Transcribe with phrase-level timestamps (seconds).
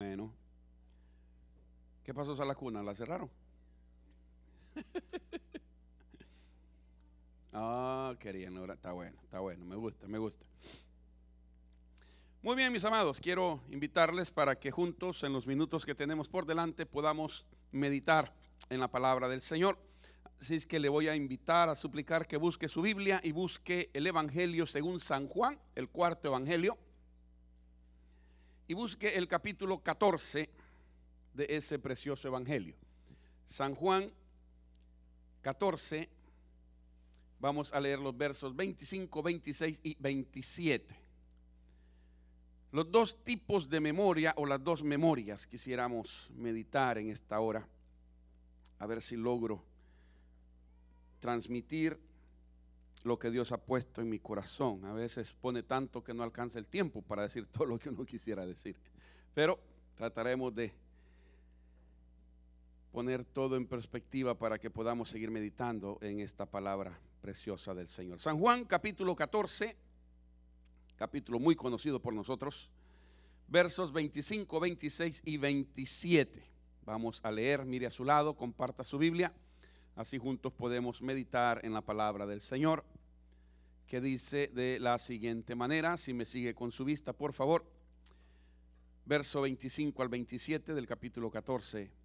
[0.00, 0.32] Bueno.
[2.02, 2.82] ¿Qué pasó a la cuna?
[2.82, 3.30] ¿La cerraron?
[7.52, 10.46] Ah, querían, ahora está bueno, está bueno, me gusta, me gusta.
[12.42, 16.46] Muy bien, mis amados, quiero invitarles para que juntos en los minutos que tenemos por
[16.46, 18.32] delante podamos meditar
[18.68, 19.78] en la palabra del Señor.
[20.40, 23.90] Así es que le voy a invitar a suplicar que busque su Biblia y busque
[23.94, 26.78] el Evangelio según San Juan, el cuarto Evangelio,
[28.70, 30.48] y busque el capítulo 14
[31.34, 32.76] de ese precioso Evangelio.
[33.48, 34.08] San Juan
[35.42, 36.08] 14,
[37.40, 40.94] vamos a leer los versos 25, 26 y 27.
[42.70, 47.66] Los dos tipos de memoria o las dos memorias quisiéramos meditar en esta hora,
[48.78, 49.64] a ver si logro
[51.18, 51.98] transmitir
[53.04, 54.84] lo que Dios ha puesto en mi corazón.
[54.84, 58.04] A veces pone tanto que no alcanza el tiempo para decir todo lo que uno
[58.04, 58.76] quisiera decir.
[59.34, 59.58] Pero
[59.96, 60.72] trataremos de
[62.92, 68.18] poner todo en perspectiva para que podamos seguir meditando en esta palabra preciosa del Señor.
[68.18, 69.76] San Juan capítulo 14,
[70.96, 72.68] capítulo muy conocido por nosotros,
[73.46, 76.42] versos 25, 26 y 27.
[76.84, 79.32] Vamos a leer, mire a su lado, comparta su Biblia,
[80.00, 82.84] así juntos podemos meditar en la palabra del Señor,
[83.86, 87.64] que dice de la siguiente manera, si me sigue con su vista, por favor,
[89.04, 92.00] verso 25 al 27 del capítulo 14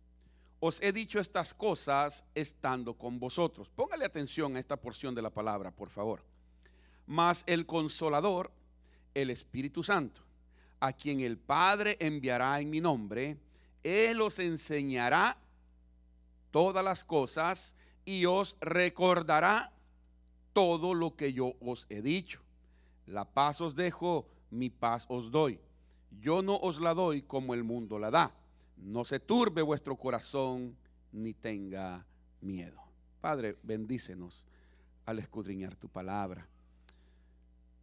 [0.60, 3.70] os he dicho estas cosas estando con vosotros.
[3.70, 6.24] Póngale atención a esta porción de la palabra, por favor.
[7.06, 8.52] Mas el consolador,
[9.14, 10.22] el Espíritu Santo,
[10.80, 13.38] a quien el Padre enviará en mi nombre,
[13.84, 15.38] Él os enseñará
[16.50, 17.75] todas las cosas
[18.06, 19.74] y os recordará
[20.54, 22.42] todo lo que yo os he dicho.
[23.08, 25.60] La paz os dejo, mi paz os doy.
[26.22, 28.34] Yo no os la doy como el mundo la da
[28.78, 30.76] no se turbe vuestro corazón
[31.12, 32.06] ni tenga
[32.42, 32.80] miedo.
[33.22, 34.44] Padre, bendícenos
[35.06, 36.48] al escudriñar tu palabra.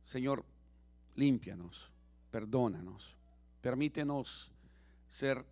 [0.04, 0.44] Señor,
[1.14, 1.90] límpianos,
[2.30, 3.16] perdónanos,
[3.60, 4.50] permítenos
[5.08, 5.44] ser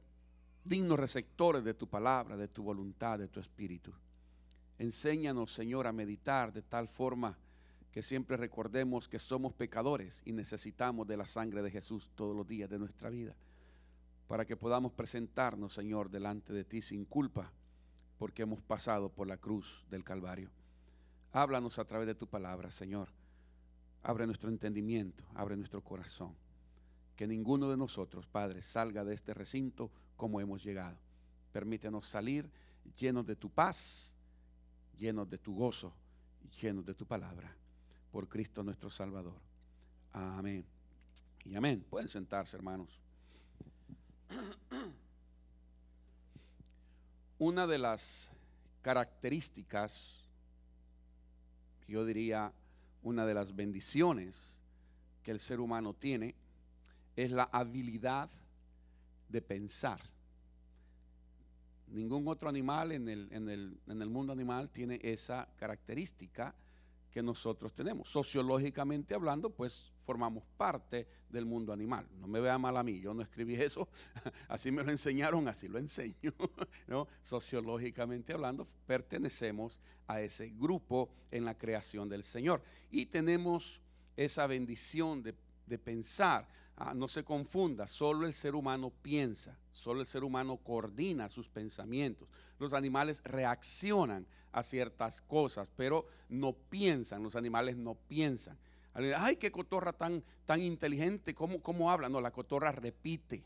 [0.64, 3.92] dignos receptores de tu palabra, de tu voluntad, de tu espíritu.
[4.80, 7.36] Enséñanos, Señor, a meditar de tal forma
[7.92, 12.48] que siempre recordemos que somos pecadores y necesitamos de la sangre de Jesús todos los
[12.48, 13.36] días de nuestra vida
[14.26, 17.52] para que podamos presentarnos, Señor, delante de ti sin culpa,
[18.16, 20.48] porque hemos pasado por la cruz del Calvario.
[21.32, 23.08] Háblanos a través de tu palabra, Señor.
[24.02, 26.34] Abre nuestro entendimiento, abre nuestro corazón.
[27.16, 30.96] Que ninguno de nosotros, Padre, salga de este recinto como hemos llegado.
[31.52, 32.48] Permítenos salir
[32.96, 34.14] llenos de tu paz,
[35.00, 35.92] llenos de tu gozo,
[36.60, 37.56] llenos de tu palabra.
[38.12, 39.40] Por Cristo nuestro Salvador.
[40.12, 40.64] Amén.
[41.44, 41.84] Y amén.
[41.88, 43.00] Pueden sentarse, hermanos.
[47.38, 48.30] Una de las
[48.82, 50.28] características,
[51.88, 52.52] yo diría
[53.02, 54.58] una de las bendiciones
[55.22, 56.34] que el ser humano tiene,
[57.16, 58.28] es la habilidad
[59.28, 60.00] de pensar.
[61.90, 66.54] Ningún otro animal en el, en el mundo animal tiene esa característica
[67.10, 68.08] que nosotros tenemos.
[68.08, 72.06] Sociológicamente hablando, pues formamos parte del mundo animal.
[72.18, 73.88] No me vea mal a mí, yo no escribí eso,
[74.48, 76.32] así me lo enseñaron, así lo enseño.
[76.88, 77.06] ¿no?
[77.22, 82.62] Sociológicamente hablando, pertenecemos a ese grupo en la creación del Señor.
[82.90, 83.80] Y tenemos
[84.16, 85.34] esa bendición de,
[85.66, 86.48] de pensar.
[86.82, 91.46] Ah, no se confunda, solo el ser humano piensa, solo el ser humano coordina sus
[91.46, 92.26] pensamientos.
[92.58, 98.56] Los animales reaccionan a ciertas cosas, pero no piensan, los animales no piensan.
[98.94, 102.08] Ay, qué cotorra tan, tan inteligente, ¿Cómo, ¿cómo habla?
[102.08, 103.44] No, la cotorra repite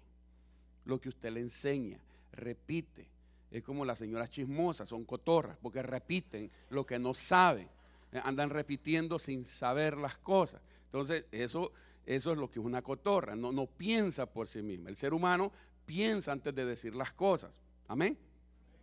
[0.85, 1.99] lo que usted le enseña,
[2.31, 3.09] repite.
[3.51, 7.69] Es como las señoras chismosas, son cotorras, porque repiten lo que no saben.
[8.13, 10.63] Eh, andan repitiendo sin saber las cosas.
[10.87, 11.73] Entonces, eso
[12.07, 14.91] eso es lo que es una cotorra, no, no piensa por sí misma.
[14.91, 15.51] El ser humano
[15.87, 17.59] piensa antes de decir las cosas.
[17.89, 18.19] Amén.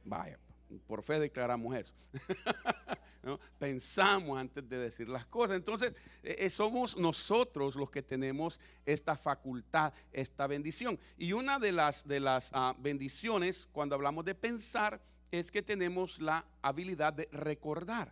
[0.04, 0.40] Vaya,
[0.88, 1.94] por fe declaramos eso.
[3.60, 5.58] Pensamos antes de decir las cosas.
[5.58, 10.98] Entonces, eh, eh, somos nosotros los que tenemos esta facultad, esta bendición.
[11.18, 15.00] Y una de las, de las ah, bendiciones cuando hablamos de pensar
[15.30, 18.12] es que tenemos la habilidad de recordar.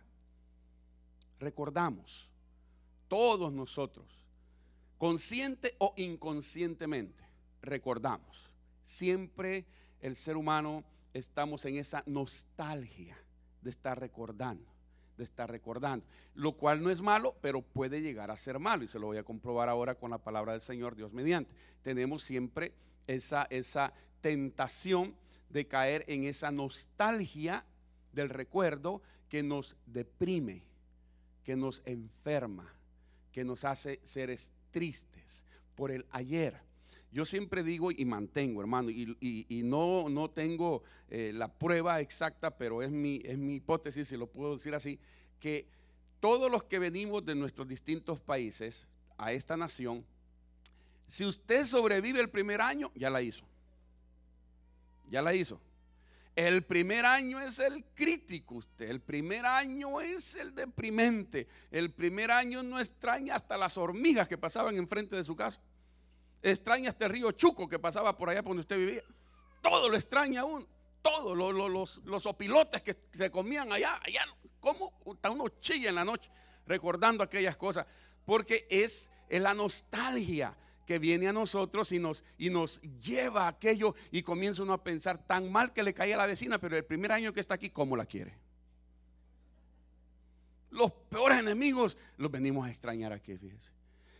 [1.40, 2.28] Recordamos.
[3.08, 4.19] Todos nosotros
[5.00, 7.24] consciente o inconscientemente,
[7.62, 8.50] recordamos.
[8.82, 9.64] Siempre
[10.02, 13.16] el ser humano estamos en esa nostalgia
[13.62, 14.70] de estar recordando,
[15.16, 16.04] de estar recordando,
[16.34, 19.16] lo cual no es malo, pero puede llegar a ser malo y se lo voy
[19.16, 21.54] a comprobar ahora con la palabra del Señor Dios mediante.
[21.80, 22.74] Tenemos siempre
[23.06, 25.16] esa, esa tentación
[25.48, 27.64] de caer en esa nostalgia
[28.12, 29.00] del recuerdo
[29.30, 30.62] que nos deprime,
[31.42, 32.70] que nos enferma,
[33.32, 35.44] que nos hace seres tristes
[35.74, 36.60] por el ayer.
[37.12, 42.82] Yo siempre digo y mantengo, hermano, y, no, no tengo eh, la prueba exacta, pero
[42.82, 44.98] es mi, es mi hipótesis, si lo puedo decir así,
[45.40, 45.66] que
[46.20, 48.86] todos los que venimos de nuestros distintos países
[49.18, 50.04] a esta nación,
[51.08, 53.44] si usted sobrevive el primer año, ya la hizo.
[55.10, 55.60] Ya la hizo.
[56.36, 62.30] El primer año es el crítico usted, el primer año es el deprimente, el primer
[62.30, 65.60] año no extraña hasta las hormigas que pasaban enfrente de su casa,
[66.40, 69.02] extraña hasta el río Chuco que pasaba por allá donde usted vivía,
[69.60, 70.66] todo lo extraña uno,
[71.02, 74.24] todo, los, los opilotes que se comían allá, allá,
[74.60, 76.30] como uno chilla en la noche
[76.66, 77.84] recordando aquellas cosas,
[78.24, 80.56] porque es la nostalgia
[80.90, 85.24] que viene a nosotros y nos, y nos lleva aquello y comienza uno a pensar
[85.24, 87.70] tan mal que le cae a la vecina, pero el primer año que está aquí,
[87.70, 88.34] ¿cómo la quiere?
[90.68, 93.70] Los peores enemigos los venimos a extrañar aquí, fíjese.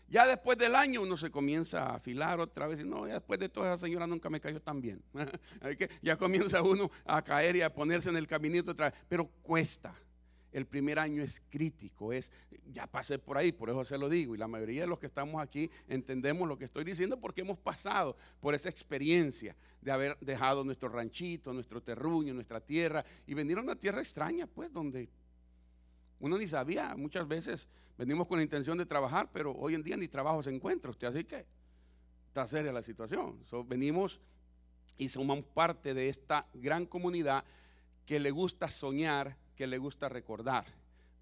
[0.07, 3.37] Ya después del año uno se comienza a afilar otra vez y no, ya después
[3.37, 5.03] de toda esa señora nunca me cayó tan bien.
[6.01, 9.93] ya comienza uno a caer y a ponerse en el caminito otra vez, pero cuesta
[10.51, 12.31] el primer año es crítico, es,
[12.71, 15.07] ya pasé por ahí, por eso se lo digo, y la mayoría de los que
[15.07, 20.17] estamos aquí entendemos lo que estoy diciendo porque hemos pasado por esa experiencia de haber
[20.19, 25.09] dejado nuestro ranchito, nuestro terruño, nuestra tierra, y venir a una tierra extraña, pues, donde
[26.19, 27.67] uno ni sabía, muchas veces
[27.97, 31.07] venimos con la intención de trabajar, pero hoy en día ni trabajo se encuentra usted,
[31.07, 31.45] así que
[32.27, 33.39] está seria la situación.
[33.65, 34.19] venimos
[34.97, 37.43] y somos parte de esta gran comunidad
[38.05, 40.65] que le gusta soñar, que le gusta recordar,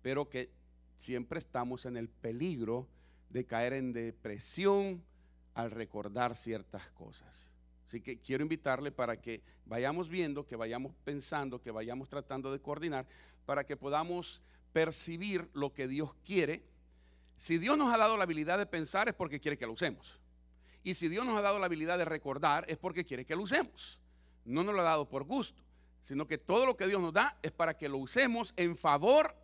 [0.02, 0.50] pero que
[0.98, 2.88] siempre estamos en el peligro
[3.30, 5.04] de caer en depresión
[5.56, 7.52] al recordar ciertas cosas.
[7.86, 12.62] Así que quiero invitarle para que vayamos viendo, que vayamos pensando, que vayamos tratando de
[12.62, 13.06] coordinar,
[13.46, 14.42] para que podamos
[14.72, 16.64] percibir lo que Dios quiere.
[17.36, 20.18] Si Dios nos ha dado la habilidad de pensar es porque quiere que lo usemos.
[20.82, 23.42] Y si Dios nos ha dado la habilidad de recordar es porque quiere que lo
[23.42, 24.00] usemos.
[24.46, 25.62] No nos lo ha dado por gusto
[26.01, 29.36] sino que todo lo que Dios nos da es para que lo usemos en favor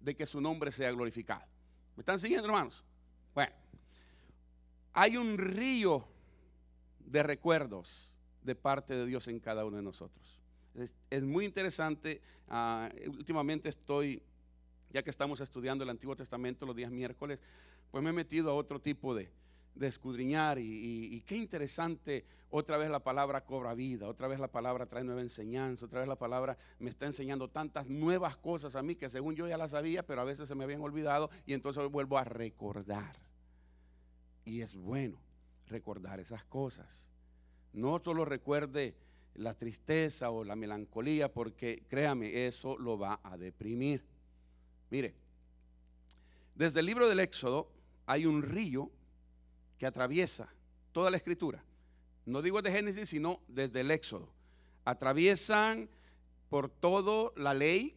[0.00, 1.44] de que su nombre sea glorificado.
[1.96, 2.84] ¿Me están siguiendo, hermanos?
[3.34, 3.52] Bueno,
[4.92, 6.06] hay un río
[6.98, 8.12] de recuerdos
[8.42, 10.40] de parte de Dios en cada uno de nosotros.
[11.10, 12.22] Es, muy interesante.
[12.48, 14.22] Ah, últimamente estoy,
[14.90, 17.40] ya que estamos estudiando el Antiguo Testamento los días miércoles,
[17.90, 19.30] pues me he metido a otro tipo de,
[19.74, 24.86] de escudriñar y, qué interesante, otra vez la palabra cobra vida, otra vez la palabra
[24.86, 28.96] trae nueva enseñanza, otra vez la palabra me está enseñando tantas nuevas cosas a mí
[28.96, 31.90] que según yo ya las sabía, pero a veces se me habían olvidado y entonces
[31.90, 33.16] vuelvo a recordar.
[34.44, 35.18] Y es bueno
[35.68, 37.06] recordar esas cosas.
[37.72, 38.94] No solo recuerde
[39.34, 44.04] la tristeza o la melancolía, porque créame, eso lo va a deprimir.
[44.90, 45.14] Mire,
[46.54, 47.70] desde el libro del Éxodo
[48.04, 48.90] hay un río
[49.82, 50.46] que atraviesa
[50.92, 51.60] toda la escritura.
[52.24, 54.28] No digo de Génesis, sino desde el Éxodo.
[54.84, 55.88] Atraviesan
[56.48, 57.92] por toda la ley,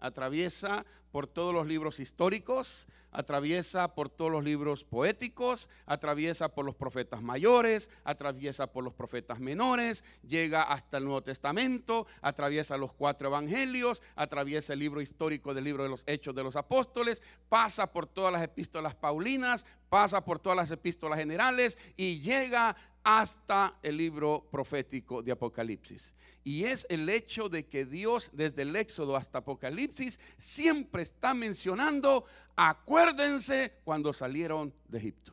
[0.00, 6.74] atraviesa por todos los libros históricos, atraviesa por todos los libros poéticos, atraviesa por los
[6.74, 13.28] profetas mayores, atraviesa por los profetas menores, llega hasta el Nuevo Testamento, atraviesa los cuatro
[13.28, 18.06] evangelios, atraviesa el libro histórico del libro de los Hechos de los Apóstoles, pasa por
[18.06, 22.76] todas las epístolas paulinas, pasa por todas las epístolas generales y llega
[23.10, 26.12] hasta el libro profético de Apocalipsis.
[26.44, 32.26] Y es el hecho de que Dios desde el Éxodo hasta Apocalipsis siempre está mencionando,
[32.54, 35.32] acuérdense cuando salieron de Egipto.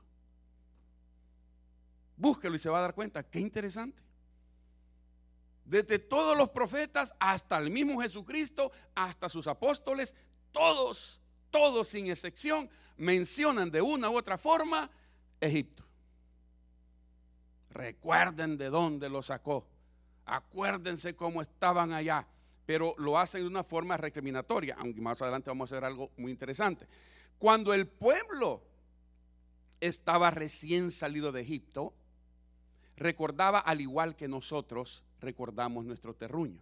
[2.15, 4.01] Búsquelo y se va a dar cuenta, qué interesante.
[5.65, 10.15] Desde todos los profetas hasta el mismo Jesucristo, hasta sus apóstoles,
[10.53, 11.19] todos,
[11.51, 14.89] todos sin excepción, mencionan de una u otra forma
[15.41, 15.84] Egipto.
[17.75, 19.67] Recuerden de dónde lo sacó.
[20.25, 22.25] Acuérdense cómo estaban allá.
[22.65, 26.31] Pero lo hacen de una forma recriminatoria, aunque más adelante vamos a hacer algo muy
[26.31, 26.87] interesante.
[27.37, 28.63] Cuando el pueblo
[29.81, 31.93] estaba recién salido de Egipto,
[32.95, 36.61] recordaba al igual que nosotros recordamos nuestro terruño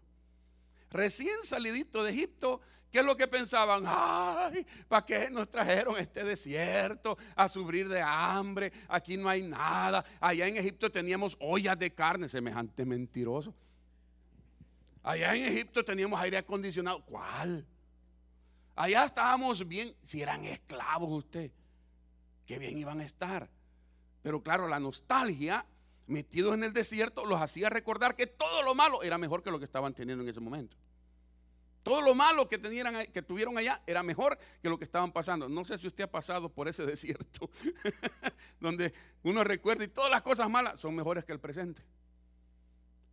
[0.93, 3.83] recién salidito de Egipto, ¿qué es lo que pensaban?
[3.85, 8.71] Ay, ¿para qué nos trajeron este desierto a sufrir de hambre?
[8.87, 10.05] Aquí no hay nada.
[10.21, 13.53] Allá en Egipto teníamos ollas de carne, semejante mentiroso.
[15.01, 17.03] Allá en Egipto teníamos aire acondicionado.
[17.03, 17.65] ¿Cuál?
[18.75, 21.51] Allá estábamos bien, si eran esclavos usted,
[22.45, 23.49] qué bien iban a estar.
[24.21, 25.65] Pero claro, la nostalgia
[26.07, 29.59] metidos en el desierto, los hacía recordar que todo lo malo era mejor que lo
[29.59, 30.77] que estaban teniendo en ese momento.
[31.83, 32.59] Todo lo malo que,
[33.11, 35.49] que tuvieron allá era mejor que lo que estaban pasando.
[35.49, 37.49] No sé si usted ha pasado por ese desierto,
[38.59, 38.93] donde
[39.23, 41.83] uno recuerda y todas las cosas malas son mejores que el presente.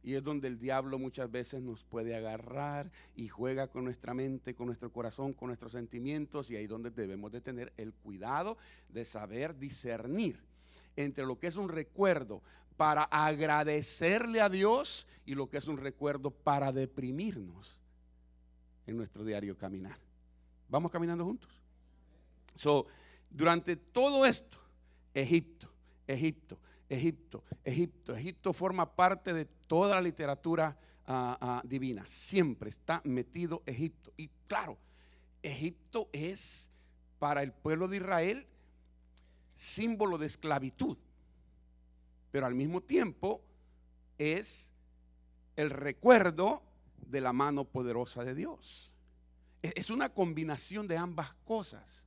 [0.03, 4.55] Y es donde el diablo muchas veces nos puede agarrar y juega con nuestra mente,
[4.55, 6.51] con nuestro corazón, con nuestros sentimientos.
[6.51, 8.57] Y ahí donde debemos de tener el cuidado
[8.89, 10.41] de saber discernir
[10.97, 12.43] entre lo que es un recuerdo
[12.77, 17.79] para agradecerle a Dios y lo que es un recuerdo para deprimirnos
[18.87, 19.99] en nuestro diario caminar.
[20.69, 21.51] Vamos caminando juntos.
[22.55, 22.87] So,
[23.29, 24.59] durante todo esto,
[25.15, 25.69] Egipto,
[26.07, 32.05] Egipto, Egipto, Egipto, Egipto forma parte de toda la literatura ah, ah, divina.
[32.07, 34.13] Siempre está metido Egipto.
[34.17, 34.79] Y claro,
[35.43, 36.71] Egipto es
[37.19, 38.47] para el pueblo de Israel
[39.61, 40.97] símbolo de esclavitud
[42.31, 43.43] pero al mismo tiempo
[44.19, 44.71] es
[45.57, 46.63] el recuerdo
[47.07, 48.91] de la mano poderosa de Dios.
[49.63, 52.05] E-, es una combinación de ambas cosas.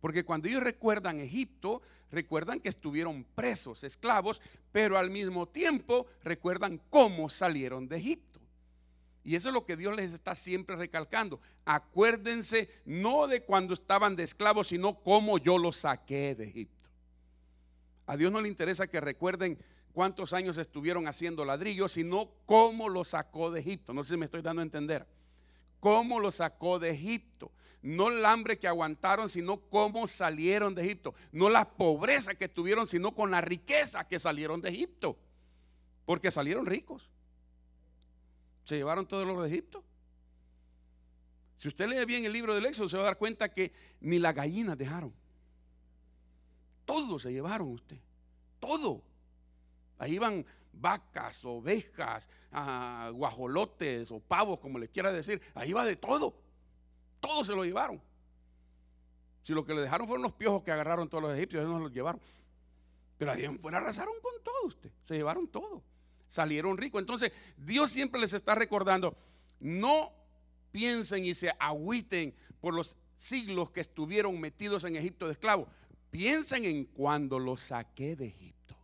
[0.00, 6.80] Porque cuando ellos recuerdan Egipto, recuerdan que estuvieron presos, esclavos, pero al mismo tiempo recuerdan
[6.90, 8.40] cómo salieron de Egipto.
[9.24, 11.40] Y eso es lo que Dios les está siempre recalcando.
[11.64, 16.75] Acuérdense no de cuando estaban de esclavos, sino cómo yo los saqué de Egipto.
[18.06, 19.58] A Dios no le interesa que recuerden
[19.92, 23.92] cuántos años estuvieron haciendo ladrillos, sino cómo lo sacó de Egipto.
[23.92, 25.06] No sé si me estoy dando a entender.
[25.80, 27.50] Cómo lo sacó de Egipto.
[27.82, 31.14] No el hambre que aguantaron, sino cómo salieron de Egipto.
[31.32, 35.16] No la pobreza que tuvieron, sino con la riqueza que salieron de Egipto.
[36.04, 37.08] Porque salieron ricos.
[38.64, 39.84] Se llevaron todo el oro de Egipto.
[41.58, 44.18] Si usted lee bien el libro del Éxodo, se va a dar cuenta que ni
[44.18, 45.12] las gallinas dejaron.
[46.86, 47.98] Todo se llevaron usted.
[48.58, 49.02] Todo.
[49.98, 55.42] Ahí van vacas, ovejas, ah, guajolotes o pavos, como le quiera decir.
[55.54, 56.34] Ahí va de todo.
[57.20, 58.00] Todo se lo llevaron.
[59.42, 61.80] Si lo que le dejaron fueron los piojos que agarraron todos los egipcios, ellos no
[61.80, 62.20] los llevaron.
[63.18, 64.90] Pero ahí fuera arrasaron con todo usted.
[65.02, 65.82] Se llevaron todo.
[66.28, 67.00] Salieron ricos.
[67.00, 69.16] Entonces, Dios siempre les está recordando,
[69.60, 70.12] no
[70.72, 75.68] piensen y se agüiten por los siglos que estuvieron metidos en Egipto de esclavos.
[76.16, 78.74] Piensen en cuando lo saqué de Egipto.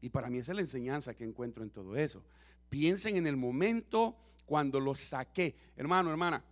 [0.00, 2.24] Y para mí esa es la enseñanza que encuentro en todo eso.
[2.68, 5.54] Piensen en el momento cuando lo saqué.
[5.76, 6.42] Hermano, hermana,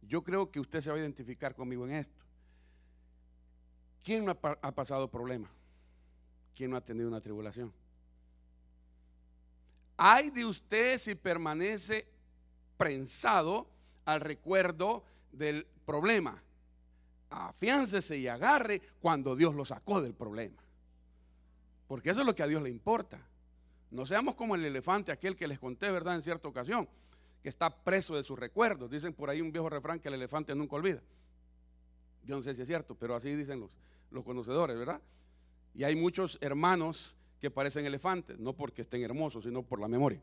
[0.00, 2.24] yo creo que usted se va a identificar conmigo en esto.
[4.02, 5.50] ¿Quién no ha, pasado problema?
[6.56, 7.74] ¿Quién no ha tenido una tribulación?
[9.98, 12.06] Hay de usted si permanece
[12.78, 13.68] prensado
[14.06, 16.42] al recuerdo del problema
[17.30, 20.62] afiáncese y agarre cuando Dios lo sacó del problema.
[21.86, 23.20] Porque eso es lo que a Dios le importa.
[23.90, 26.16] No seamos como el elefante, aquel que les conté, ¿verdad?
[26.16, 26.88] En cierta ocasión,
[27.42, 28.90] que está preso de sus recuerdos.
[28.90, 31.02] Dicen por ahí un viejo refrán que el elefante nunca olvida.
[32.24, 33.76] Yo no sé si es cierto, pero así dicen los,
[34.10, 35.00] los conocedores, ¿verdad?
[35.74, 40.20] Y hay muchos hermanos que parecen elefantes, no porque estén hermosos, sino por la memoria.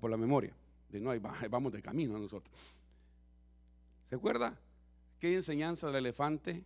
[0.00, 0.54] Por la memoria.
[0.88, 1.10] De no,
[1.50, 2.54] vamos de camino nosotros.
[4.08, 4.56] ¿Se acuerda?
[5.24, 6.62] ¿Qué enseñanza del elefante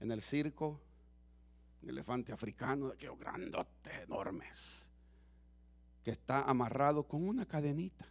[0.00, 0.80] en el circo?
[1.84, 4.88] El elefante africano, de aquellos grandotes, enormes,
[6.02, 8.06] que está amarrado con una cadenita,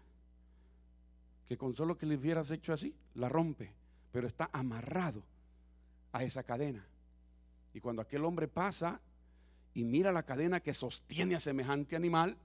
[1.45, 3.73] que con solo que le hubieras hecho así, la rompe,
[4.13, 5.21] pero está amarrado
[6.13, 6.85] a esa cadena.
[7.73, 9.01] Y cuando aquel hombre pasa
[9.73, 12.37] y mira la cadena que sostiene a semejante animal,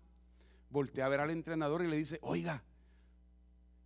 [0.69, 2.65] voltea a ver al entrenador y le dice, oiga,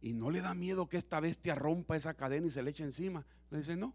[0.03, 2.83] y no le da miedo que esta bestia rompa esa cadena y se le eche
[2.83, 3.25] encima.
[3.51, 3.95] Le dice, no.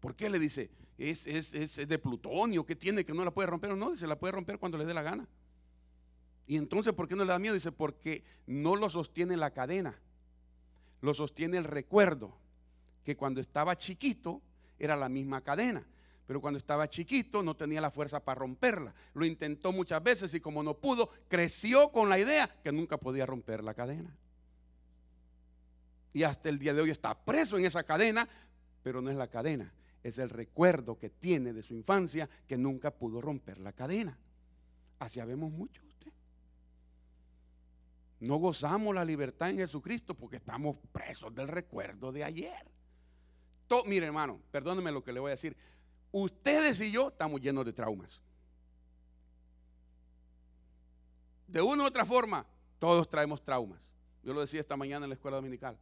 [0.00, 0.28] ¿Por qué?
[0.28, 3.76] Le dice, es, de plutonio, ¿qué tiene que no la puede romper?
[3.76, 5.28] No, se la puede romper cuando le dé la gana.
[6.48, 7.54] Y entonces, ¿por qué no le da miedo?
[7.54, 9.96] Dice, porque no lo sostiene la cadena,
[11.02, 12.36] lo sostiene el recuerdo,
[13.04, 14.42] que cuando estaba chiquito
[14.78, 15.86] era la misma cadena,
[16.26, 18.92] pero cuando estaba chiquito no tenía la fuerza para romperla.
[19.14, 23.24] Lo intentó muchas veces y como no pudo, creció con la idea que nunca podía
[23.24, 24.16] romper la cadena
[26.18, 28.28] y hasta el día de hoy está preso en esa cadena,
[28.82, 29.72] pero no es la cadena,
[30.02, 34.18] es el recuerdo que tiene de su infancia que nunca pudo romper la cadena.
[34.98, 36.10] Así vemos mucho usted.
[38.18, 42.66] No gozamos la libertad en Jesucristo porque estamos presos del recuerdo de ayer.
[43.86, 45.56] mire hermano, perdóneme lo que le voy a decir.
[46.10, 48.20] Ustedes y yo estamos llenos de traumas.
[51.46, 52.44] De una u otra forma,
[52.80, 53.88] todos traemos traumas.
[54.24, 55.78] Yo lo decía esta mañana en la escuela dominical.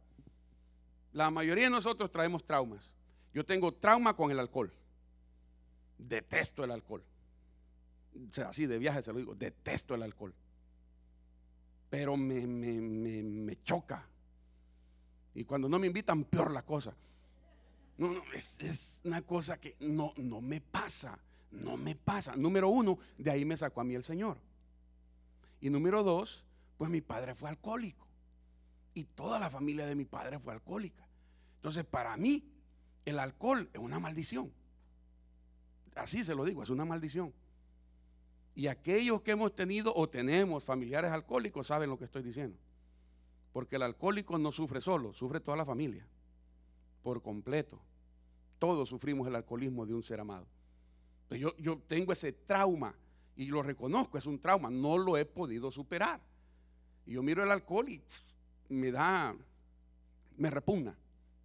[1.17, 2.93] La mayoría de nosotros traemos traumas.
[3.33, 4.71] Yo tengo trauma con el alcohol.
[5.97, 7.03] Detesto el alcohol.
[8.13, 10.31] o sea, así de viaje se lo digo, detesto el alcohol.
[11.89, 14.07] Pero me, me, me, me choca.
[15.33, 16.93] Y cuando no me invitan, peor la cosa.
[17.97, 21.17] No, no, es, es, una cosa que no, no me pasa.
[21.49, 22.35] No me pasa.
[22.35, 24.37] Número uno, de ahí me sacó a mí el Señor.
[25.61, 26.43] Y número dos,
[26.77, 28.06] pues mi padre fue alcohólico.
[28.97, 31.07] Y toda la familia de mi padre fue alcohólica.
[31.57, 32.43] Entonces, para mí,
[33.05, 34.51] el alcohol es una maldición.
[35.93, 37.31] Así se lo digo, es una maldición.
[38.55, 42.57] Y aquellos que hemos tenido o tenemos familiares alcohólicos saben lo que estoy diciendo.
[43.53, 46.07] Porque el alcohólico no sufre solo, sufre toda la familia.
[47.03, 47.79] Por completo.
[48.57, 50.47] Todos sufrimos el alcoholismo de un ser amado.
[51.29, 52.95] Yo, yo tengo ese trauma
[53.35, 56.19] y lo reconozco, es un trauma, no lo he podido superar.
[57.05, 58.01] Y yo miro el alcohol y
[58.69, 59.35] me da,
[60.37, 60.95] me repugna,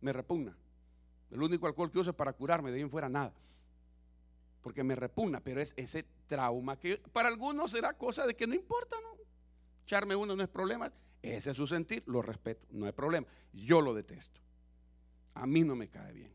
[0.01, 0.57] me repugna.
[1.31, 3.33] El único alcohol que uso es para curarme, de ahí fuera nada.
[4.61, 8.55] Porque me repugna, pero es ese trauma que para algunos será cosa de que no
[8.55, 9.17] importa, ¿no?
[9.85, 10.93] Echarme uno no es problema.
[11.23, 13.27] Ese es su sentir, lo respeto, no hay problema.
[13.53, 14.41] Yo lo detesto.
[15.35, 16.33] A mí no me cae bien.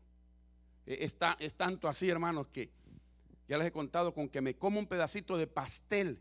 [0.86, 2.70] E, está, es tanto así, hermanos, que
[3.46, 6.20] ya les he contado con que me como un pedacito de pastel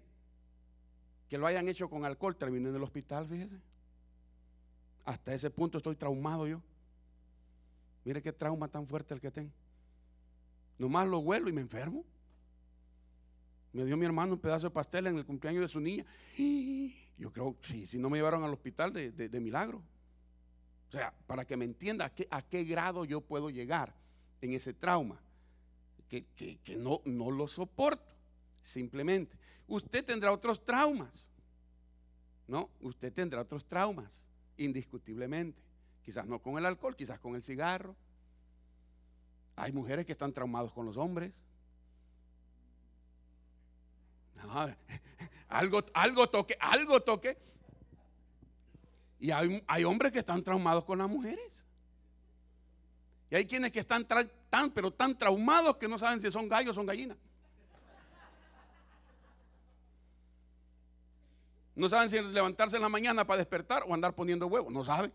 [1.30, 3.60] que lo hayan hecho con alcohol, terminé en el hospital, fíjese.
[5.08, 6.62] Hasta ese punto estoy traumado yo.
[8.04, 9.54] Mire qué trauma tan fuerte el que tengo.
[10.78, 12.04] Nomás lo huelo y me enfermo.
[13.72, 16.06] Me dio mi hermano un pedazo de pastel en el cumpleaños de su niña.
[17.18, 19.82] Yo creo, sí, si no me llevaron al hospital de, milagro.
[20.90, 23.96] O sea, para que me entienda a qué, a qué, grado yo puedo llegar
[24.42, 25.22] en ese trauma.
[26.10, 28.14] Que, que no, no lo soporto,
[28.62, 29.38] simplemente.
[29.68, 31.30] Usted tendrá otros traumas.
[32.46, 32.70] ¿No?
[32.82, 34.27] Usted tendrá otros traumas
[34.58, 35.62] indiscutiblemente.
[36.04, 37.96] Quizás no con el alcohol, quizás con el cigarro.
[39.56, 41.34] Hay mujeres que están traumados con los hombres.
[45.50, 47.38] algo, algo toque, algo toque.
[49.20, 51.66] Y hay, hay, hombres que están traumados con las mujeres.
[53.30, 56.72] Y hay quienes que están tan, pero tan traumados que no saben si son gallos
[56.72, 57.18] o son gallinas.
[61.78, 64.74] No saben si levantarse en la mañana para despertar o andar poniendo huevos.
[64.74, 65.14] No saben.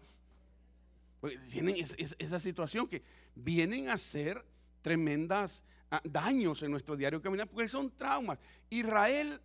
[1.21, 3.03] Pues tienen esa situación que
[3.35, 4.45] vienen a ser
[4.81, 8.39] tremendas ah, daños en nuestro diario caminar porque son traumas.
[8.71, 9.41] Israel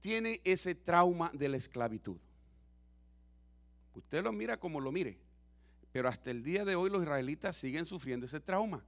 [0.00, 2.16] tiene ese trauma de la esclavitud.
[3.94, 5.18] Usted lo mira como lo mire,
[5.92, 8.82] pero hasta el día de hoy los israelitas siguen sufriendo ese trauma.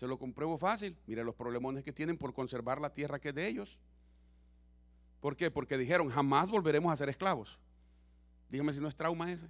[0.00, 0.96] Se lo compruebo fácil.
[1.06, 3.78] Mire los problemones que tienen por conservar la tierra que es de ellos.
[5.24, 5.50] ¿Por qué?
[5.50, 7.58] Porque dijeron, jamás volveremos a ser esclavos.
[8.50, 9.48] Dígame si no es trauma ese.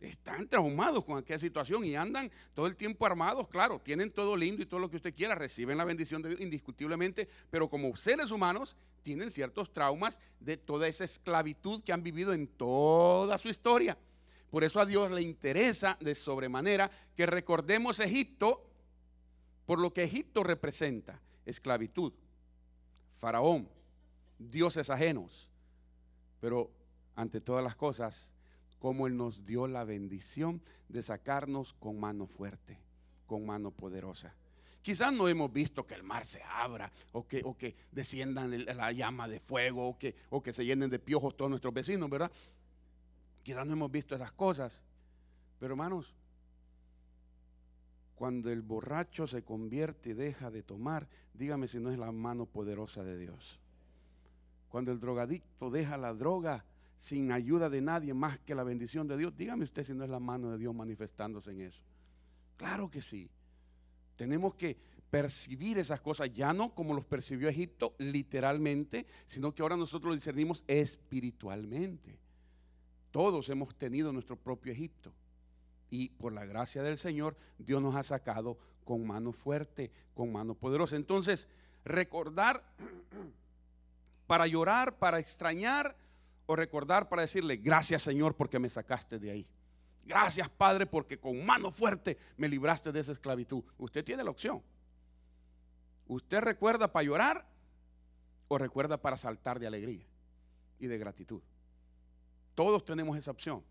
[0.00, 4.62] Están traumados con aquella situación y andan todo el tiempo armados, claro, tienen todo lindo
[4.62, 8.30] y todo lo que usted quiera, reciben la bendición de Dios indiscutiblemente, pero como seres
[8.30, 13.98] humanos tienen ciertos traumas de toda esa esclavitud que han vivido en toda su historia.
[14.50, 18.66] Por eso a Dios le interesa de sobremanera que recordemos Egipto
[19.66, 22.14] por lo que Egipto representa, esclavitud,
[23.16, 23.68] faraón,
[24.50, 25.50] dioses ajenos.
[26.40, 26.70] Pero
[27.16, 28.32] ante todas las cosas,
[28.78, 32.78] como Él nos dio la bendición de sacarnos con mano fuerte,
[33.26, 34.34] con mano poderosa.
[34.82, 38.92] Quizás no hemos visto que el mar se abra o que, o que desciendan la
[38.92, 42.30] llama de fuego o que, o que se llenen de piojos todos nuestros vecinos, ¿verdad?
[43.42, 44.82] Quizás no hemos visto esas cosas.
[45.58, 46.14] Pero hermanos,
[48.14, 52.44] cuando el borracho se convierte y deja de tomar, dígame si no es la mano
[52.44, 53.58] poderosa de Dios.
[54.74, 56.64] Cuando el drogadicto deja la droga
[56.98, 60.10] sin ayuda de nadie más que la bendición de Dios, dígame usted si no es
[60.10, 61.80] la mano de Dios manifestándose en eso.
[62.56, 63.30] Claro que sí.
[64.16, 64.76] Tenemos que
[65.08, 70.14] percibir esas cosas, ya no como los percibió Egipto literalmente, sino que ahora nosotros lo
[70.16, 72.18] discernimos espiritualmente.
[73.12, 75.12] Todos hemos tenido nuestro propio Egipto.
[75.88, 80.56] Y por la gracia del Señor, Dios nos ha sacado con mano fuerte, con mano
[80.56, 80.96] poderosa.
[80.96, 81.46] Entonces,
[81.84, 82.64] recordar
[84.34, 85.94] para llorar, para extrañar
[86.46, 89.46] o recordar para decirle, gracias Señor porque me sacaste de ahí.
[90.04, 93.62] Gracias Padre porque con mano fuerte me libraste de esa esclavitud.
[93.78, 94.60] Usted tiene la opción.
[96.08, 97.46] ¿Usted recuerda para llorar
[98.48, 100.04] o recuerda para saltar de alegría
[100.80, 101.40] y de gratitud?
[102.56, 103.62] Todos tenemos esa opción.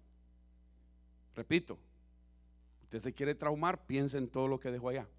[1.36, 1.78] Repito,
[2.84, 5.10] usted se quiere traumar, piensa en todo lo que dejó allá.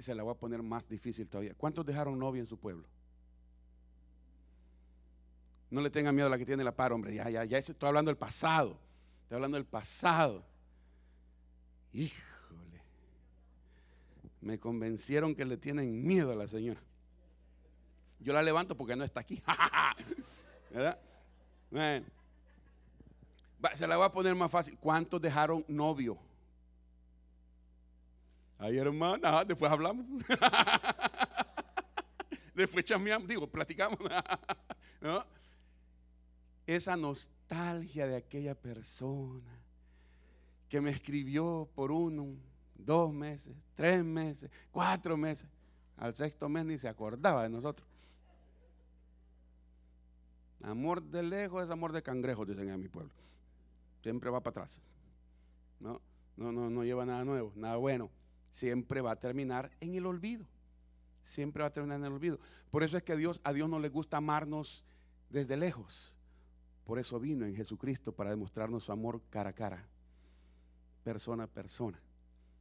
[0.00, 1.54] Se la voy a poner más difícil todavía.
[1.54, 2.88] ¿Cuántos dejaron novia en su pueblo?
[5.70, 7.14] No le tenga miedo a la que tiene la par, hombre.
[7.14, 8.78] Ya, ya, ya estoy hablando del pasado.
[9.22, 10.44] Estoy hablando del pasado.
[11.92, 12.82] Híjole.
[14.40, 16.80] Me convencieron que le tienen miedo a la señora.
[18.20, 19.42] Yo la levanto porque no está aquí.
[20.70, 20.98] ¿Verdad?
[23.74, 24.78] Se la voy a poner más fácil.
[24.78, 26.18] ¿Cuántos dejaron novio?
[28.58, 30.06] Ay, hermana, después hablamos.
[32.54, 33.98] después chameamos, digo, platicamos.
[35.00, 35.24] ¿No?
[36.66, 39.60] Esa nostalgia de aquella persona
[40.68, 42.34] que me escribió por uno,
[42.74, 45.48] dos meses, tres meses, cuatro meses.
[45.96, 47.86] Al sexto mes ni se acordaba de nosotros.
[50.62, 53.12] Amor de lejos es amor de cangrejo, dicen en mi pueblo.
[54.02, 54.80] Siempre va para atrás.
[55.78, 56.00] No,
[56.36, 58.10] no, no, no lleva nada nuevo, nada bueno.
[58.50, 60.46] Siempre va a terminar en el olvido.
[61.24, 62.40] Siempre va a terminar en el olvido.
[62.70, 64.84] Por eso es que Dios, a Dios no le gusta amarnos
[65.30, 66.15] desde lejos.
[66.86, 69.84] Por eso vino en Jesucristo para demostrarnos su amor cara a cara,
[71.02, 72.00] persona a persona.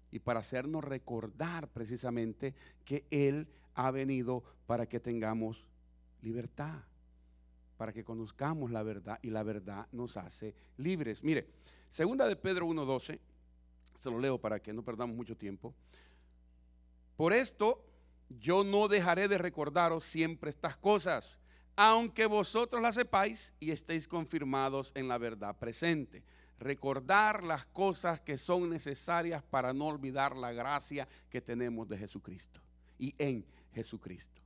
[0.09, 5.63] Y para hacernos recordar precisamente que Él ha venido para que tengamos
[6.23, 6.81] libertad,
[7.77, 11.23] para que conozcamos la verdad y la verdad nos hace libres.
[11.23, 11.47] Mire,
[11.91, 13.19] segunda de Pedro 1.12,
[13.99, 15.75] se lo leo para que no perdamos mucho tiempo.
[17.15, 17.85] Por esto
[18.29, 21.38] yo no dejaré de recordaros siempre estas cosas
[21.75, 26.23] aunque vosotros la sepáis y estéis confirmados en la verdad presente.
[26.57, 32.61] Recordar las cosas que son necesarias para no olvidar la gracia que tenemos de Jesucristo
[32.97, 34.41] y en Jesucristo,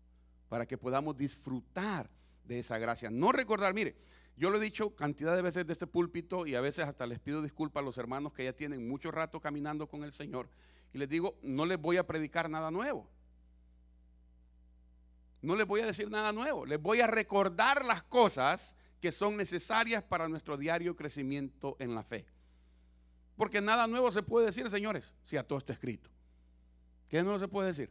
[0.47, 2.09] para que podamos disfrutar
[2.43, 3.11] de esa gracia.
[3.11, 3.95] No recordar, mire,
[4.35, 7.19] yo lo he dicho cantidad de veces de este púlpito y a veces hasta les
[7.19, 10.49] pido disculpas a los hermanos que ya tienen mucho rato caminando con el Señor
[10.93, 13.07] y les digo, no les voy a predicar nada nuevo.
[15.41, 19.37] No les voy a decir nada nuevo, les voy a recordar las cosas que son
[19.37, 22.25] necesarias para nuestro diario crecimiento en la fe.
[23.37, 26.09] Porque nada nuevo se puede decir, señores, si a todo está escrito.
[27.07, 27.89] ¿Qué nuevo se puede decir?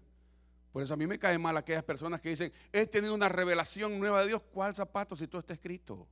[0.73, 3.99] Por eso a mí me cae mal aquellas personas que dicen, he tenido una revelación
[3.99, 4.43] nueva de Dios.
[4.53, 6.07] ¿Cuál zapato si todo está escrito?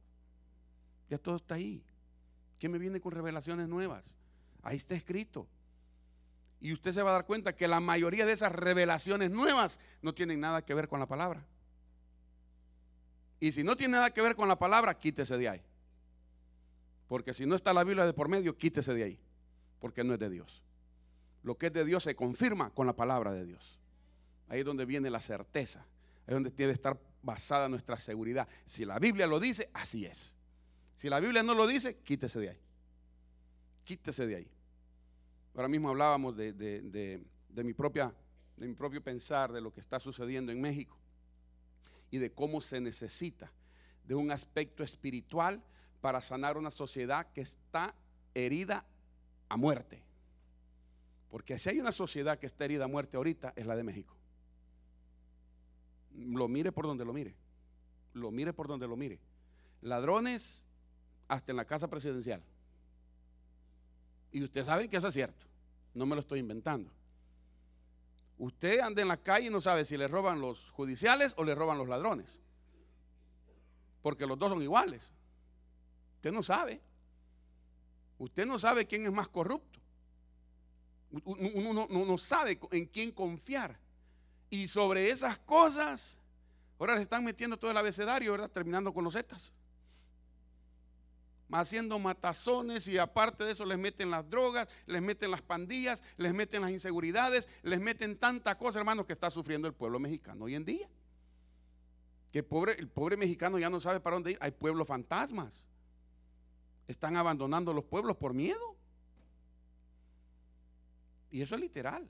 [1.11, 1.85] Ya todo está ahí.
[2.59, 4.05] ¿Qué me viene con revelaciones nuevas?
[4.63, 5.47] Ahí está escrito.
[6.61, 10.15] Y usted se va a dar cuenta que la mayoría de esas revelaciones nuevas no
[10.15, 11.45] tienen nada que ver con la palabra.
[13.39, 15.63] Y si no tiene nada que ver con la palabra, quítese de ahí.
[17.09, 19.19] Porque si no está la Biblia de por medio, quítese de ahí.
[19.79, 20.63] Porque no es de Dios.
[21.43, 23.79] Lo que es de Dios se confirma con la palabra de Dios.
[24.49, 25.81] Ahí es donde viene la certeza.
[25.81, 28.49] Ahí es donde debe estar basada nuestra seguridad.
[28.65, 30.37] Si la Biblia lo dice, así es.
[30.97, 32.61] Si la Biblia no lo dice, quítese de ahí.
[33.85, 34.51] Quítese de ahí.
[35.57, 38.13] Ahora mismo hablábamos de, mi propia,
[38.59, 40.99] de mi propio pensar, de lo que está sucediendo en México
[42.11, 43.51] y de cómo se necesita
[44.05, 45.63] de un aspecto espiritual
[46.03, 47.95] para sanar una sociedad que está
[48.35, 48.85] herida
[49.49, 50.03] a muerte.
[51.31, 54.15] Porque si hay una sociedad que está herida a muerte ahorita, es la de México.
[56.15, 57.35] Lo mire por donde lo mire.
[58.13, 59.19] Lo mire por donde lo mire.
[59.81, 60.63] Ladrones
[61.29, 62.43] hasta en la casa presidencial.
[64.33, 65.46] Y usted sabe que eso es cierto.
[65.97, 66.91] No me lo estoy inventando.
[68.37, 71.55] Usted anda en la calle y no sabe si le roban los judiciales o le
[71.55, 72.39] roban los ladrones.
[74.03, 75.11] Porque los dos son iguales.
[76.17, 76.83] Usted no sabe.
[78.19, 79.81] Usted no sabe quién es más corrupto.
[81.25, 83.79] Uno no, sabe en quién confiar.
[84.51, 86.19] Y sobre esas cosas,
[86.79, 88.51] ahora le están metiendo todo el abecedario, ¿verdad?
[88.51, 89.51] Terminando con los zetas
[91.61, 96.35] haciendo matazones y aparte de eso les meten las drogas, les meten las pandillas, les
[96.35, 100.55] meten las inseguridades, les meten tanta cosa, hermanos, que está sufriendo el pueblo mexicano hoy
[100.55, 100.89] en día.
[102.33, 104.39] Que pobre, el pobre mexicano ya no sabe para dónde ir.
[104.41, 105.67] Hay pueblos fantasmas.
[106.87, 108.77] Están abandonando los pueblos por miedo.
[111.31, 112.09] Y eso es literal.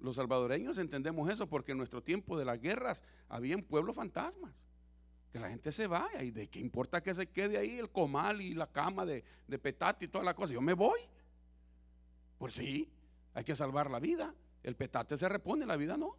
[0.00, 4.52] Los salvadoreños entendemos eso porque en nuestro tiempo de las guerras habían pueblos fantasmas.
[5.32, 6.22] Que la gente se vaya.
[6.22, 9.58] ¿Y de qué importa que se quede ahí el comal y la cama de, de
[9.58, 10.52] petate y toda la cosa?
[10.52, 11.00] Yo me voy.
[12.38, 12.90] Pues sí,
[13.34, 14.34] hay que salvar la vida.
[14.62, 16.16] El petate se repone, la vida no.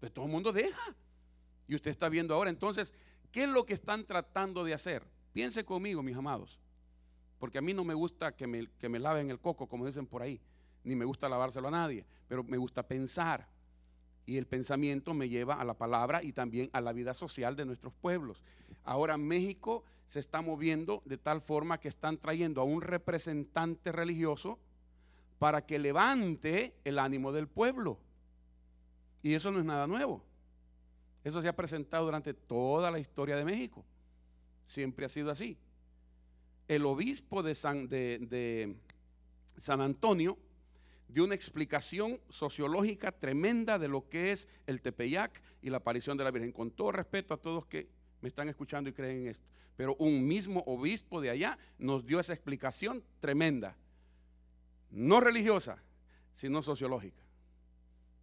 [0.00, 0.94] Pues todo el mundo deja.
[1.68, 2.50] Y usted está viendo ahora.
[2.50, 2.92] Entonces,
[3.30, 5.06] ¿qué es lo que están tratando de hacer?
[5.32, 6.58] Piense conmigo, mis amados.
[7.38, 10.06] Porque a mí no me gusta que me, que me laven el coco, como dicen
[10.06, 10.40] por ahí.
[10.84, 12.04] Ni me gusta lavárselo a nadie.
[12.28, 13.46] Pero me gusta pensar
[14.26, 17.64] y el pensamiento me lleva a la palabra y también a la vida social de
[17.64, 18.42] nuestros pueblos.
[18.84, 24.58] Ahora México se está moviendo de tal forma que están trayendo a un representante religioso
[25.38, 27.98] para que levante el ánimo del pueblo.
[29.22, 30.24] Y eso no es nada nuevo.
[31.24, 33.84] Eso se ha presentado durante toda la historia de México.
[34.66, 35.58] Siempre ha sido así.
[36.68, 37.88] El obispo de San,
[39.80, 40.38] Antonio
[41.08, 46.24] de una explicación sociológica tremenda de lo que es el Tepeyac y la aparición de
[46.24, 46.52] la Virgen.
[46.52, 47.88] Con todo respeto a todos que
[48.20, 49.46] me están escuchando y creen en esto.
[49.76, 53.76] Pero un mismo obispo de allá nos dio esa explicación tremenda.
[54.90, 55.82] No religiosa,
[56.34, 57.22] sino sociológica.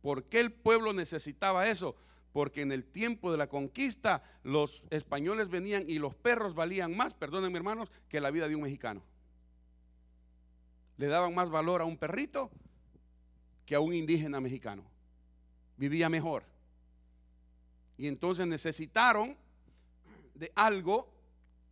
[0.01, 1.95] ¿Por qué el pueblo necesitaba eso?
[2.33, 7.13] Porque en el tiempo de la conquista los españoles venían y los perros valían más,
[7.13, 9.03] perdónenme hermanos, que la vida de un mexicano.
[10.97, 12.51] Le daban más valor a un perrito
[13.65, 14.83] que a un indígena mexicano.
[15.77, 16.43] Vivía mejor.
[17.97, 19.37] Y entonces necesitaron
[20.33, 21.09] de algo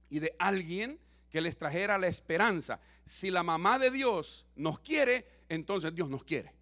[0.09, 0.99] y de alguien
[1.29, 2.79] que les trajera la esperanza.
[3.05, 6.53] Si la mamá de Dios nos quiere, entonces Dios nos quiere.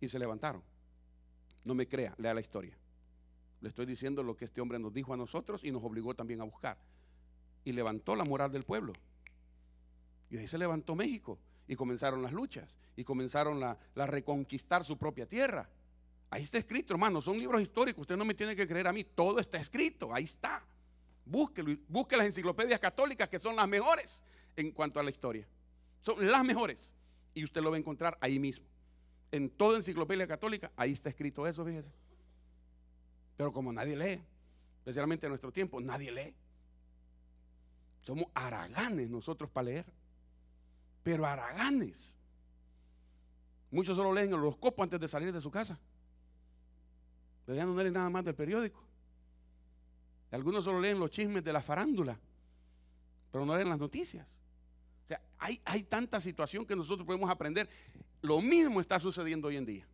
[0.00, 0.62] Y se levantaron.
[1.64, 2.76] No me crea, lea la historia.
[3.60, 6.40] Le estoy diciendo lo que este hombre nos dijo a nosotros y nos obligó también
[6.42, 6.76] a buscar.
[7.64, 8.92] Y levantó la moral del pueblo.
[10.30, 14.96] Y ahí se levantó México y comenzaron las luchas y comenzaron la, la, reconquistar su
[14.96, 15.68] propia tierra.
[16.30, 19.04] Ahí está escrito, hermano, son libros históricos, usted no me tiene que creer a mí,
[19.04, 20.62] todo está escrito, ahí está.
[21.24, 24.22] Búsquelo, busque las enciclopedias católicas que son las mejores
[24.56, 25.46] en cuanto a la historia.
[26.00, 26.92] Son las mejores.
[27.32, 28.66] Y usted lo va a encontrar ahí mismo.
[29.32, 31.90] En toda enciclopedia católica, ahí está escrito eso, fíjese.
[33.36, 34.20] Pero como nadie lee,
[34.78, 36.34] especialmente en nuestro tiempo, nadie lee.
[38.02, 39.86] Somos haraganes nosotros para leer.
[41.04, 42.16] Pero haraganes.
[43.70, 45.78] Muchos solo leen el horoscopo antes de salir de su casa.
[47.44, 48.82] Pero ya no leen nada más del periódico.
[50.32, 52.18] Algunos solo leen los chismes de la farándula,
[53.30, 54.40] pero no leen las noticias.
[55.04, 57.68] O sea, hay, hay tanta situación que nosotros podemos aprender.
[58.22, 59.86] Lo mismo está sucediendo hoy en día.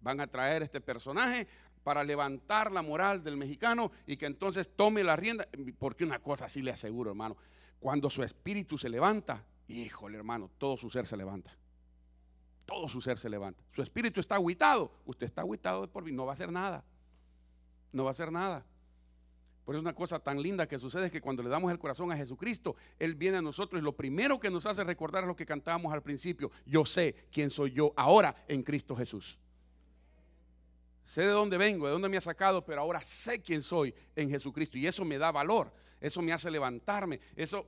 [0.00, 1.46] Van a traer este personaje
[1.84, 5.46] para levantar la moral del mexicano y que entonces tome la rienda.
[5.78, 7.36] Porque una cosa sí le aseguro, hermano.
[7.78, 11.56] Cuando su espíritu se levanta, híjole, hermano, todo su ser se levanta.
[12.64, 13.62] Todo su ser se levanta.
[13.72, 14.92] Su espíritu está aguitado.
[15.04, 16.12] Usted está aguitado de por mí.
[16.12, 16.84] No va a hacer nada.
[17.92, 18.64] No va a hacer nada.
[19.64, 22.10] Por eso una cosa tan linda que sucede es que cuando le damos el corazón
[22.10, 25.36] a Jesucristo, Él viene a nosotros y lo primero que nos hace recordar es lo
[25.36, 26.50] que cantábamos al principio.
[26.66, 29.38] Yo sé quién soy yo ahora en Cristo Jesús.
[31.06, 34.30] Sé de dónde vengo, de dónde me ha sacado, pero ahora sé quién soy en
[34.30, 34.78] Jesucristo.
[34.78, 37.20] Y eso me da valor, eso me hace levantarme.
[37.36, 37.66] Eso,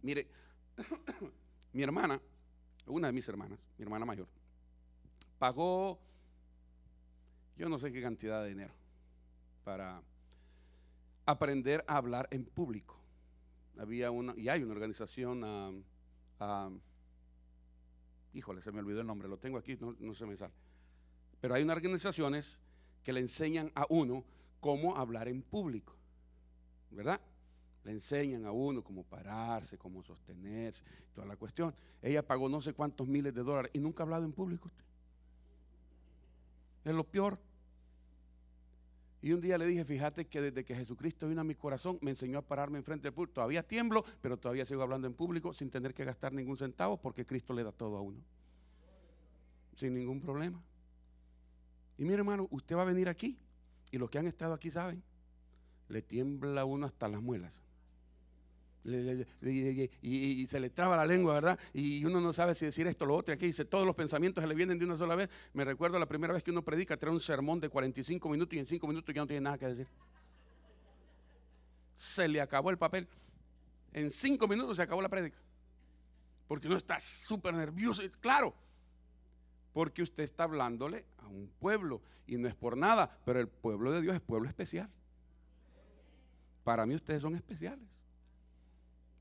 [0.00, 0.28] mire,
[1.72, 2.20] mi hermana,
[2.86, 4.28] una de mis hermanas, mi hermana mayor,
[5.38, 5.98] pagó,
[7.56, 8.74] yo no sé qué cantidad de dinero
[9.64, 10.02] para
[11.24, 12.96] aprender a hablar en público.
[13.78, 15.84] Había una, y hay una organización,
[18.32, 20.54] híjole, se me olvidó el nombre, lo tengo aquí, no, no se me sale.
[21.40, 22.58] Pero hay unas organizaciones
[23.02, 24.24] que le enseñan a uno
[24.60, 25.94] cómo hablar en público,
[26.90, 27.20] ¿verdad?
[27.86, 30.82] Le enseñan a uno cómo pararse, cómo sostenerse,
[31.14, 31.72] toda la cuestión.
[32.02, 34.68] Ella pagó no sé cuántos miles de dólares y nunca ha hablado en público.
[36.84, 37.38] Es lo peor.
[39.22, 42.10] Y un día le dije, fíjate que desde que Jesucristo vino a mi corazón, me
[42.10, 43.34] enseñó a pararme enfrente del público.
[43.34, 47.24] Todavía tiemblo, pero todavía sigo hablando en público sin tener que gastar ningún centavo porque
[47.24, 48.18] Cristo le da todo a uno.
[49.76, 50.60] Sin ningún problema.
[51.98, 53.38] Y mire hermano, usted va a venir aquí
[53.92, 55.04] y los que han estado aquí saben,
[55.88, 57.65] le tiembla uno hasta las muelas
[58.86, 61.58] y, se le traba la lengua, ¿verdad?
[61.72, 63.34] Y uno no sabe si decir esto o lo otro.
[63.34, 65.28] Aquí dice, todos los pensamientos se le vienen de una sola vez.
[65.52, 68.58] Me recuerdo la primera vez que uno predica, trae un sermón de 45 minutos y
[68.58, 69.88] en 5 minutos ya no tiene nada que decir.
[71.96, 73.08] Se le acabó el papel.
[73.92, 75.38] En 5 minutos se acabó la prédica.
[76.46, 78.02] Porque uno está súper nervioso.
[78.20, 78.54] Claro,
[79.72, 83.90] porque usted está hablándole a un pueblo y no es por nada, pero el pueblo
[83.90, 84.88] de Dios es pueblo especial.
[86.62, 87.96] Para mí ustedes son especiales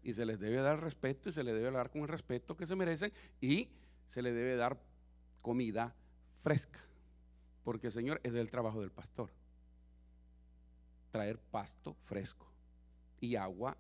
[0.06, 2.68] y se les debe dar respeto y se les debe dar con el respeto que
[2.68, 3.70] se merecen y
[4.08, 4.80] se les debe dar
[5.42, 5.96] comida
[6.44, 6.80] fresca.
[7.64, 9.32] Porque, Señor, es el trabajo del pastor.
[11.10, 12.46] Traer pasto fresco
[13.20, 13.76] y agua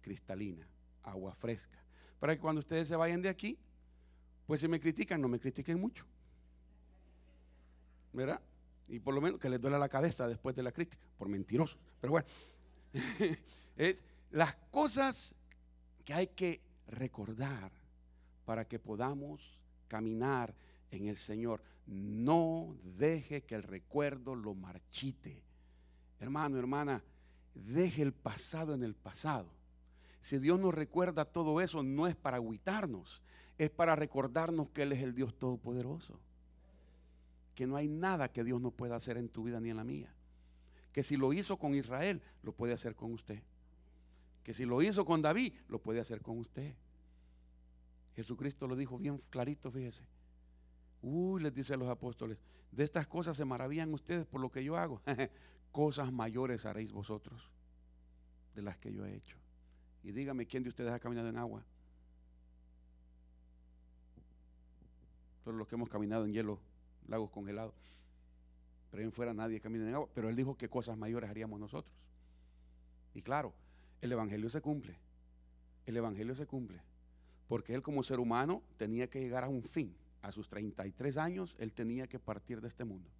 [0.00, 0.66] cristalina,
[1.02, 1.78] agua fresca.
[2.18, 3.58] Para que cuando ustedes se vayan de aquí,
[4.46, 6.06] pues si me critican, no me critiquen mucho.
[8.14, 8.40] ¿Verdad?
[8.88, 11.78] Y por lo menos que les duela la cabeza después de la crítica, por mentirosos.
[12.00, 12.26] Pero bueno,
[13.76, 15.34] es las cosas
[16.00, 17.72] que hay que recordar
[18.44, 19.58] para que podamos
[19.88, 20.54] caminar
[20.90, 21.62] en el Señor.
[21.86, 25.42] No deje que el recuerdo lo marchite.
[26.18, 27.02] Hermano, hermana,
[27.54, 29.48] deje el pasado en el pasado.
[30.20, 33.22] Si Dios nos recuerda todo eso, no es para agüitarnos,
[33.56, 36.18] es para recordarnos que Él es el Dios Todopoderoso.
[37.54, 39.84] Que no hay nada que Dios no pueda hacer en tu vida ni en la
[39.84, 40.12] mía.
[40.92, 43.42] Que si lo hizo con Israel, lo puede hacer con usted
[44.50, 46.74] que si lo hizo con David, lo puede hacer con usted.
[48.16, 50.02] Jesucristo lo dijo bien clarito, fíjese.
[51.02, 52.36] Uy, les dice a los apóstoles,
[52.72, 55.00] de estas cosas se maravillan ustedes por lo que yo hago.
[55.70, 57.48] cosas mayores haréis vosotros
[58.56, 59.36] de las que yo he hecho.
[60.02, 61.64] Y dígame, ¿quién de ustedes ha caminado en agua?
[65.44, 66.58] Todos los que hemos caminado en hielo,
[67.06, 67.76] lagos congelados.
[68.90, 70.08] Pero en fuera nadie camina en agua.
[70.12, 71.94] Pero él dijo que cosas mayores haríamos nosotros.
[73.14, 73.54] Y claro,
[74.00, 74.98] el Evangelio se cumple.
[75.86, 76.80] El Evangelio se cumple.
[77.48, 79.94] Porque él como ser humano tenía que llegar a un fin.
[80.22, 83.10] A sus 33 años él tenía que partir de este mundo.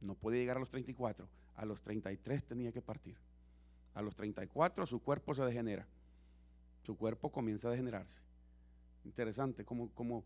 [0.00, 1.28] No podía llegar a los 34.
[1.56, 3.16] A los 33 tenía que partir.
[3.94, 5.86] A los 34 su cuerpo se degenera.
[6.82, 8.20] Su cuerpo comienza a degenerarse.
[9.04, 10.24] Interesante cómo, cómo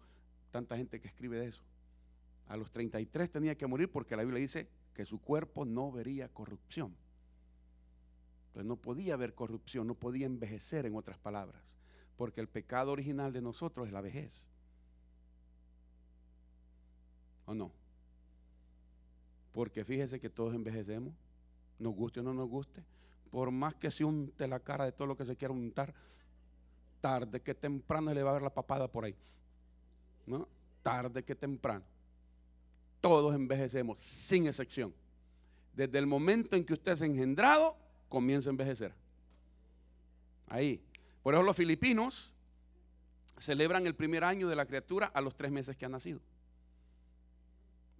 [0.51, 1.63] tanta gente que escribe de eso.
[2.47, 6.29] A los 33 tenía que morir porque la Biblia dice que su cuerpo no vería
[6.29, 6.97] corrupción.
[8.65, 11.63] No podía haber corrupción, no podía envejecer en otras palabras,
[12.17, 14.49] porque el pecado original de nosotros es la vejez.
[17.47, 17.73] ¿O no?
[19.53, 21.15] Porque fíjese que todos envejecemos,
[21.79, 22.85] nos guste o no nos guste,
[23.31, 25.95] por más que se unte la cara de todo lo que se quiera untar,
[27.01, 29.17] tarde que temprano le va a ver la papada por ahí.
[30.27, 30.49] ¿No?
[30.83, 31.85] Tarde que temprano.
[33.01, 34.93] Todos envejecemos, sin excepción.
[35.75, 37.77] Desde el momento en que usted es engendrado,
[38.09, 38.93] comienza a envejecer.
[40.49, 40.83] Ahí.
[41.23, 42.33] Por eso los filipinos
[43.39, 46.21] celebran el primer año de la criatura a los tres meses que ha nacido.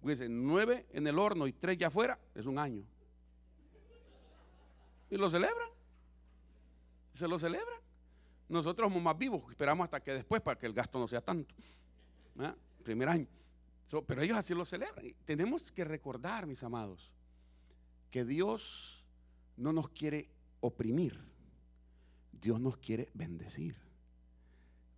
[0.01, 2.83] Dice, nueve en el horno y tres ya afuera, es un año.
[5.09, 5.69] Y lo celebran.
[7.13, 7.79] Se lo celebran.
[8.47, 11.53] Nosotros somos más vivos, esperamos hasta que después para que el gasto no sea tanto.
[12.83, 13.27] Primer año.
[14.07, 15.05] pero ellos así lo celebran.
[15.25, 17.11] tenemos que recordar, mis amados,
[18.09, 18.98] que Dios
[19.59, 20.29] no nos quiere
[20.61, 21.19] oprimir.
[22.31, 23.75] Dios nos quiere bendecir.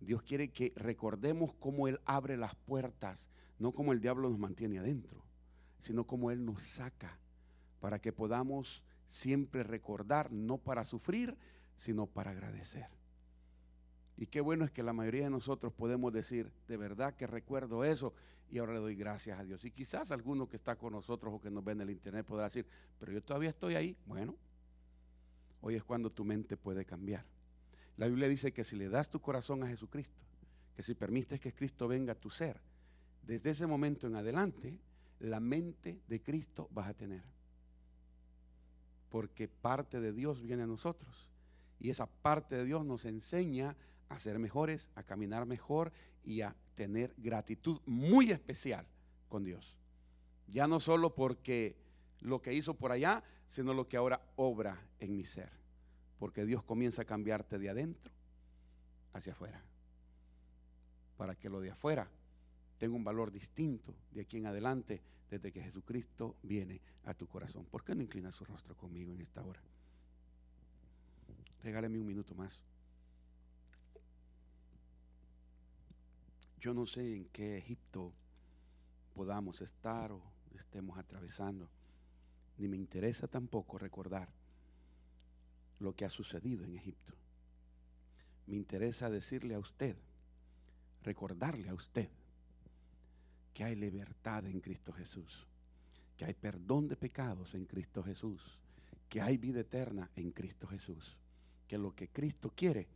[0.00, 4.78] Dios quiere que recordemos cómo Él abre las puertas, no como el diablo nos mantiene
[4.78, 5.22] adentro,
[5.80, 7.18] sino como Él nos saca
[7.80, 11.36] para que podamos siempre recordar, no para sufrir,
[11.76, 12.86] sino para agradecer.
[14.16, 17.84] Y qué bueno es que la mayoría de nosotros podemos decir, de verdad que recuerdo
[17.84, 18.14] eso
[18.48, 19.64] y ahora le doy gracias a Dios.
[19.64, 22.44] Y quizás alguno que está con nosotros o que nos ve en el internet podrá
[22.44, 22.66] decir,
[22.98, 23.96] pero yo todavía estoy ahí.
[24.06, 24.36] Bueno,
[25.62, 27.24] hoy es cuando tu mente puede cambiar.
[27.96, 30.20] La Biblia dice que si le das tu corazón a Jesucristo,
[30.76, 32.60] que si permites que Cristo venga a tu ser,
[33.22, 34.78] desde ese momento en adelante,
[35.20, 37.22] la mente de Cristo vas a tener
[39.12, 41.28] porque parte de Dios viene a nosotros.
[41.78, 43.76] Y esa parte de Dios nos enseña
[44.08, 45.92] a ser mejores, a caminar mejor
[46.24, 48.86] y a tener gratitud muy especial
[49.28, 49.76] con Dios.
[50.48, 51.76] Ya no solo porque
[52.22, 55.50] lo que hizo por allá, sino lo que ahora obra en mi ser.
[56.18, 58.12] Porque Dios comienza a cambiarte de adentro
[59.12, 59.62] hacia afuera.
[61.16, 62.08] Para que lo de afuera
[62.78, 67.64] tenga un valor distinto de aquí en adelante desde que Jesucristo viene a tu corazón.
[67.66, 69.60] ¿Por qué no inclina su rostro conmigo en esta hora?
[71.62, 72.60] Regáleme un minuto más.
[76.60, 78.12] Yo no sé en qué Egipto
[79.14, 80.22] podamos estar o
[80.54, 81.68] estemos atravesando,
[82.58, 84.28] ni me interesa tampoco recordar
[85.78, 87.14] lo que ha sucedido en Egipto.
[88.46, 89.96] Me interesa decirle a usted,
[91.02, 92.08] recordarle a usted,
[93.52, 95.46] que hay libertad en Cristo Jesús,
[96.16, 98.58] que hay perdón de pecados en Cristo Jesús,
[99.08, 101.16] que hay vida eterna en Cristo Jesús,
[101.68, 102.88] que lo que Cristo quiere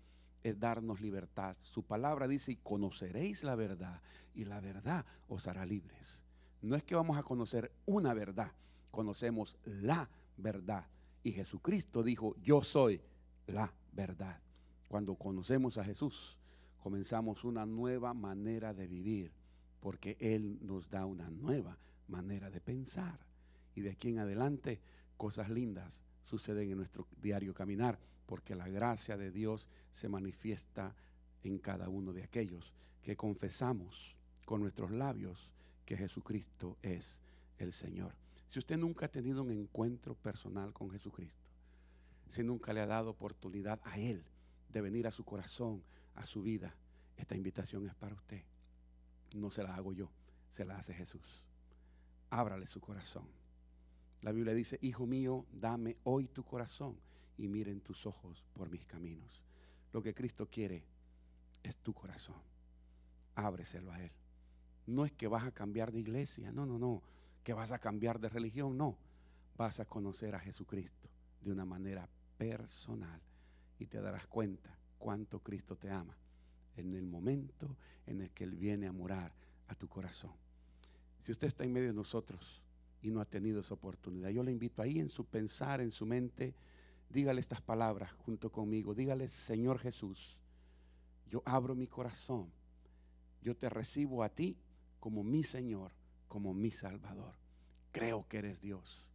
[0.43, 1.57] es darnos libertad.
[1.63, 4.01] Su palabra dice, y conoceréis la verdad,
[4.35, 6.21] y la verdad os hará libres.
[6.63, 8.53] No es que vamos a conocer una verdad,
[8.91, 10.87] conocemos la verdad.
[11.23, 13.01] Y Jesucristo dijo, yo soy
[13.47, 14.41] la verdad.
[14.89, 16.39] Cuando conocemos a Jesús,
[16.83, 19.33] comenzamos una nueva manera de vivir
[19.81, 23.19] porque Él nos da una nueva manera de pensar.
[23.75, 24.81] Y de aquí en adelante
[25.17, 30.95] cosas lindas suceden en nuestro diario caminar, porque la gracia de Dios se manifiesta
[31.45, 32.73] en cada uno de aquellos
[33.03, 35.51] que confesamos con nuestros labios
[35.85, 37.21] que Jesucristo es
[37.59, 38.13] el Señor.
[38.49, 41.45] Si usted nunca ha tenido un encuentro personal con Jesucristo,
[42.29, 44.25] si nunca le ha dado oportunidad a Él
[44.69, 45.83] de venir a su corazón,
[46.15, 46.75] a su vida,
[47.17, 48.43] esta invitación es para usted
[49.35, 50.11] no se la hago yo,
[50.51, 51.45] se la hace Jesús.
[52.31, 53.27] Ábrale su corazón.
[54.23, 56.97] La Biblia dice, Hijo mío, dame hoy tu corazón
[57.37, 59.43] y miren tus ojos por mis caminos.
[59.93, 60.85] Lo que Cristo quiere
[61.63, 62.37] es tu corazón.
[63.35, 64.11] Ábreselo a Él.
[64.87, 67.03] No es que vas a cambiar de iglesia, no, no, no.
[67.47, 68.99] Que vas a cambiar de religión, no.
[69.57, 71.09] Vas a conocer a Jesucristo
[71.41, 73.21] de una manera personal
[73.79, 76.17] y te darás cuenta cuánto Cristo te ama
[76.77, 79.33] en el momento en el que Él viene a morar
[79.69, 80.33] a tu corazón.
[81.23, 82.61] Si usted está en medio de nosotros
[83.01, 86.05] y no ha tenido esa oportunidad, yo le invito ahí en su pensar, en su
[86.05, 86.53] mente,
[87.11, 88.93] dígale estas palabras junto conmigo.
[88.93, 90.37] Dígale, Señor Jesús,
[91.31, 92.51] yo abro mi corazón.
[93.41, 94.57] Yo te recibo a ti
[94.99, 95.93] como mi Señor,
[96.29, 97.35] como mi Salvador.
[97.93, 99.09] Creo que eres Dios.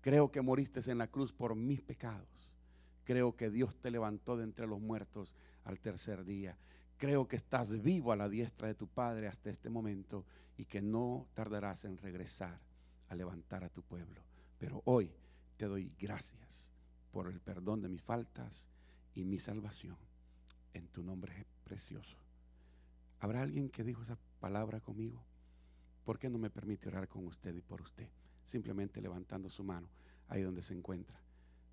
[0.00, 2.50] Creo que moriste en la cruz por mis pecados.
[3.04, 5.34] Creo que Dios te levantó de entre los muertos
[5.64, 6.56] al tercer día.
[6.96, 10.24] Creo que estás vivo a la diestra de tu Padre hasta este momento
[10.56, 12.60] y que no tardarás en regresar
[13.08, 14.22] a levantar a tu pueblo.
[14.58, 15.10] Pero hoy
[15.56, 16.70] te doy gracias
[17.10, 18.68] por el perdón de mis faltas
[19.14, 19.96] y mi salvación.
[20.72, 22.16] En tu nombre precioso.
[23.18, 25.24] ¿Habrá alguien que dijo esa palabra conmigo?
[26.04, 28.08] ¿Por qué no me permite orar con usted y por usted?
[28.44, 29.88] Simplemente levantando su mano
[30.28, 31.20] ahí donde se encuentra.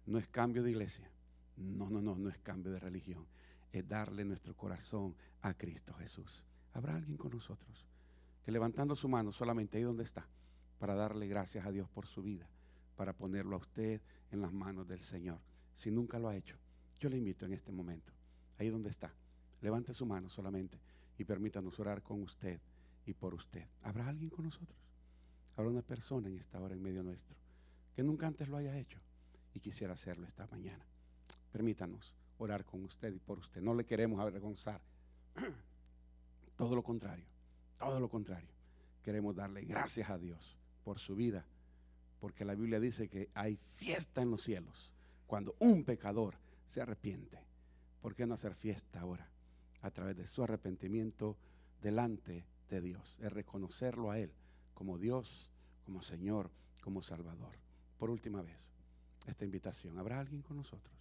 [0.05, 1.09] No es cambio de iglesia.
[1.57, 3.25] No, no, no, no es cambio de religión
[3.71, 6.43] es darle nuestro corazón a Cristo Jesús.
[6.73, 7.85] ¿Habrá alguien con nosotros
[8.43, 10.25] que levantando su mano solamente ahí donde está,
[10.79, 12.47] para darle gracias a Dios por su vida,
[12.95, 14.01] para ponerlo a usted
[14.31, 15.39] en las manos del Señor?
[15.75, 16.57] Si nunca lo ha hecho,
[16.99, 18.13] yo le invito en este momento,
[18.57, 19.13] ahí donde está,
[19.61, 20.79] levante su mano solamente
[21.17, 22.59] y permítanos orar con usted
[23.07, 23.65] y por usted.
[23.83, 24.77] ¿Habrá alguien con nosotros?
[25.55, 27.35] Habrá una persona en esta hora en medio nuestro
[27.97, 28.99] que nunca antes lo haya hecho
[29.55, 30.85] y quisiera hacerlo esta mañana.
[31.51, 33.59] Permítanos orar con usted y por usted.
[33.59, 34.81] No le queremos avergonzar.
[36.55, 37.25] Todo lo contrario,
[37.77, 38.49] todo lo contrario.
[39.03, 41.45] Queremos darle gracias a Dios por su vida,
[42.19, 44.91] porque la Biblia dice que hay fiesta en los cielos
[45.27, 46.35] cuando un pecador
[46.67, 47.39] se arrepiente.
[48.01, 49.29] ¿Por qué no hacer fiesta ahora?
[49.81, 51.37] A través de su arrepentimiento
[51.79, 53.17] delante de Dios.
[53.21, 54.31] Es reconocerlo a Él
[54.73, 55.49] como Dios,
[55.85, 56.51] como Señor,
[56.81, 57.55] como Salvador.
[57.97, 58.71] Por última vez,
[59.25, 59.97] esta invitación.
[59.97, 60.95] ¿Habrá alguien con nosotros?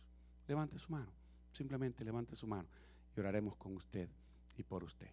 [0.49, 1.13] Levante su mano.
[1.53, 2.69] Simplemente levante su mano
[3.17, 4.09] y oraremos con usted
[4.57, 5.11] y por usted.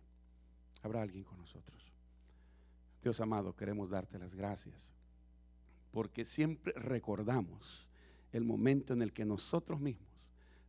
[0.81, 1.81] Habrá alguien con nosotros.
[3.01, 4.89] Dios amado, queremos darte las gracias
[5.91, 7.87] porque siempre recordamos
[8.31, 10.09] el momento en el que nosotros mismos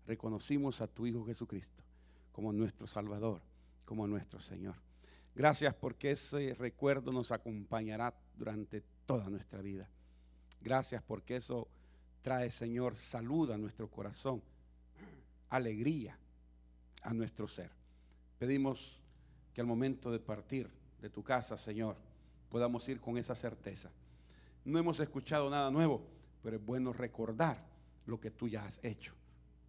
[0.07, 1.83] reconocimos a tu Hijo Jesucristo
[2.31, 3.41] como nuestro Salvador,
[3.85, 4.75] como nuestro Señor.
[5.35, 9.89] Gracias porque ese recuerdo nos acompañará durante toda nuestra vida.
[10.61, 11.69] Gracias porque eso
[12.23, 14.43] trae, Señor, salud a nuestro corazón
[15.55, 16.19] alegría
[17.03, 17.71] a nuestro ser.
[18.39, 18.99] Pedimos
[19.53, 20.69] que al momento de partir
[21.01, 21.97] de tu casa, Señor,
[22.49, 23.91] podamos ir con esa certeza.
[24.65, 26.03] No hemos escuchado nada nuevo,
[26.43, 27.65] pero es bueno recordar
[28.07, 29.15] lo que tú ya has hecho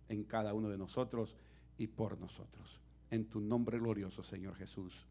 [0.09, 1.35] en cada uno de nosotros
[1.77, 2.79] y por nosotros.
[3.11, 5.05] En tu nombre glorioso, Señor Jesús.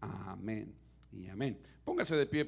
[0.00, 0.74] Amén
[1.12, 1.58] y amén.
[1.84, 2.44] Póngase de pie.